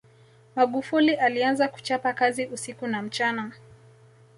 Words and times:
magufuli 0.55 1.13
alianza 1.13 1.67
kuchapa 1.67 2.13
kazi 2.13 2.45
usiku 2.45 2.87
na 2.87 3.01
mchana 3.01 3.51